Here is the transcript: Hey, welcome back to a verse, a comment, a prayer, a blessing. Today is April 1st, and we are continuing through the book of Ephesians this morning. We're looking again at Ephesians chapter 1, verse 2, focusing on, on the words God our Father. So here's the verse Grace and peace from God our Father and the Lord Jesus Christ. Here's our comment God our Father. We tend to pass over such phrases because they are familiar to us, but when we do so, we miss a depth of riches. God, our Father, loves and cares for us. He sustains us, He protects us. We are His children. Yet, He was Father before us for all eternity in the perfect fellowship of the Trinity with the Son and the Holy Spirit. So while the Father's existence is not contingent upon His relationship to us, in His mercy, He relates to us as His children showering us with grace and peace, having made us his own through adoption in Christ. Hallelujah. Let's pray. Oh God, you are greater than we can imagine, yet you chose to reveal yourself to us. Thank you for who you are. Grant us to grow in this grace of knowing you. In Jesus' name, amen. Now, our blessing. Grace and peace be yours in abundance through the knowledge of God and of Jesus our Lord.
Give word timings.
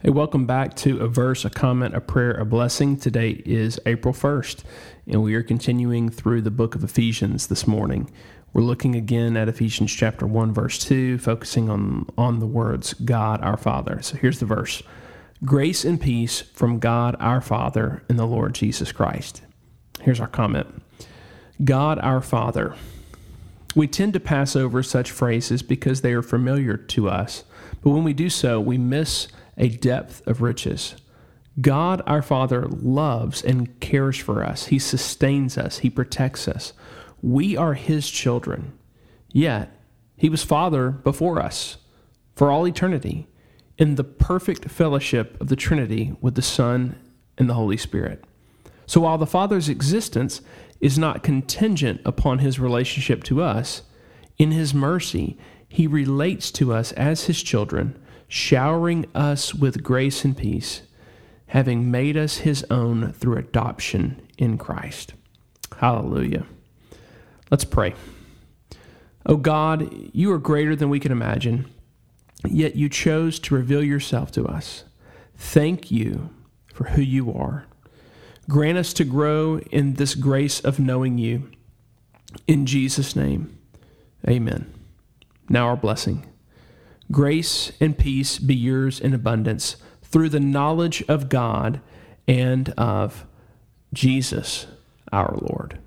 Hey, 0.00 0.10
welcome 0.10 0.46
back 0.46 0.76
to 0.76 1.00
a 1.00 1.08
verse, 1.08 1.44
a 1.44 1.50
comment, 1.50 1.96
a 1.96 2.00
prayer, 2.00 2.30
a 2.30 2.44
blessing. 2.44 2.96
Today 2.96 3.42
is 3.44 3.80
April 3.84 4.14
1st, 4.14 4.62
and 5.08 5.24
we 5.24 5.34
are 5.34 5.42
continuing 5.42 6.08
through 6.08 6.42
the 6.42 6.52
book 6.52 6.76
of 6.76 6.84
Ephesians 6.84 7.48
this 7.48 7.66
morning. 7.66 8.08
We're 8.52 8.62
looking 8.62 8.94
again 8.94 9.36
at 9.36 9.48
Ephesians 9.48 9.92
chapter 9.92 10.24
1, 10.24 10.54
verse 10.54 10.78
2, 10.78 11.18
focusing 11.18 11.68
on, 11.68 12.06
on 12.16 12.38
the 12.38 12.46
words 12.46 12.94
God 12.94 13.40
our 13.42 13.56
Father. 13.56 14.00
So 14.00 14.16
here's 14.16 14.38
the 14.38 14.46
verse 14.46 14.84
Grace 15.44 15.84
and 15.84 16.00
peace 16.00 16.42
from 16.42 16.78
God 16.78 17.16
our 17.18 17.40
Father 17.40 18.04
and 18.08 18.16
the 18.16 18.24
Lord 18.24 18.54
Jesus 18.54 18.92
Christ. 18.92 19.42
Here's 20.02 20.20
our 20.20 20.28
comment 20.28 20.80
God 21.64 21.98
our 21.98 22.20
Father. 22.20 22.76
We 23.74 23.88
tend 23.88 24.12
to 24.12 24.20
pass 24.20 24.54
over 24.54 24.84
such 24.84 25.10
phrases 25.10 25.60
because 25.60 26.02
they 26.02 26.12
are 26.12 26.22
familiar 26.22 26.76
to 26.76 27.08
us, 27.08 27.42
but 27.82 27.90
when 27.90 28.04
we 28.04 28.12
do 28.12 28.30
so, 28.30 28.60
we 28.60 28.78
miss 28.78 29.26
a 29.58 29.68
depth 29.68 30.26
of 30.26 30.40
riches. 30.40 30.94
God, 31.60 32.02
our 32.06 32.22
Father, 32.22 32.66
loves 32.68 33.42
and 33.42 33.78
cares 33.80 34.16
for 34.16 34.44
us. 34.44 34.66
He 34.66 34.78
sustains 34.78 35.58
us, 35.58 35.78
He 35.78 35.90
protects 35.90 36.46
us. 36.46 36.72
We 37.20 37.56
are 37.56 37.74
His 37.74 38.08
children. 38.08 38.78
Yet, 39.32 39.76
He 40.16 40.28
was 40.28 40.44
Father 40.44 40.90
before 40.90 41.40
us 41.40 41.78
for 42.36 42.50
all 42.50 42.66
eternity 42.66 43.26
in 43.76 43.96
the 43.96 44.04
perfect 44.04 44.70
fellowship 44.70 45.40
of 45.40 45.48
the 45.48 45.56
Trinity 45.56 46.16
with 46.20 46.36
the 46.36 46.42
Son 46.42 46.96
and 47.36 47.48
the 47.48 47.54
Holy 47.54 47.76
Spirit. 47.76 48.24
So 48.86 49.00
while 49.00 49.18
the 49.18 49.26
Father's 49.26 49.68
existence 49.68 50.40
is 50.80 50.98
not 50.98 51.22
contingent 51.22 52.00
upon 52.04 52.38
His 52.38 52.60
relationship 52.60 53.24
to 53.24 53.42
us, 53.42 53.82
in 54.38 54.52
His 54.52 54.72
mercy, 54.72 55.36
He 55.68 55.86
relates 55.86 56.52
to 56.52 56.72
us 56.72 56.92
as 56.92 57.24
His 57.24 57.42
children 57.42 57.98
showering 58.28 59.06
us 59.14 59.54
with 59.54 59.82
grace 59.82 60.24
and 60.24 60.36
peace, 60.36 60.82
having 61.46 61.90
made 61.90 62.16
us 62.16 62.38
his 62.38 62.64
own 62.70 63.12
through 63.12 63.38
adoption 63.38 64.20
in 64.36 64.58
Christ. 64.58 65.14
Hallelujah. 65.78 66.44
Let's 67.50 67.64
pray. 67.64 67.94
Oh 69.24 69.36
God, 69.36 69.90
you 70.12 70.30
are 70.32 70.38
greater 70.38 70.76
than 70.76 70.90
we 70.90 71.00
can 71.00 71.12
imagine, 71.12 71.70
yet 72.46 72.76
you 72.76 72.88
chose 72.88 73.38
to 73.40 73.54
reveal 73.54 73.82
yourself 73.82 74.30
to 74.32 74.46
us. 74.46 74.84
Thank 75.36 75.90
you 75.90 76.30
for 76.72 76.84
who 76.84 77.02
you 77.02 77.32
are. 77.32 77.66
Grant 78.48 78.78
us 78.78 78.92
to 78.94 79.04
grow 79.04 79.58
in 79.70 79.94
this 79.94 80.14
grace 80.14 80.60
of 80.60 80.78
knowing 80.78 81.18
you. 81.18 81.50
In 82.46 82.66
Jesus' 82.66 83.16
name, 83.16 83.58
amen. 84.26 84.72
Now, 85.48 85.68
our 85.68 85.76
blessing. 85.76 86.26
Grace 87.10 87.72
and 87.80 87.96
peace 87.96 88.38
be 88.38 88.54
yours 88.54 89.00
in 89.00 89.14
abundance 89.14 89.76
through 90.02 90.28
the 90.28 90.40
knowledge 90.40 91.02
of 91.08 91.28
God 91.28 91.80
and 92.26 92.68
of 92.70 93.26
Jesus 93.92 94.66
our 95.12 95.36
Lord. 95.40 95.78